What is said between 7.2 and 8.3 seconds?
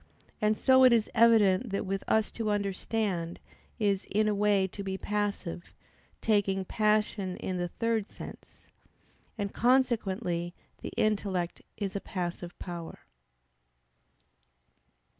in the third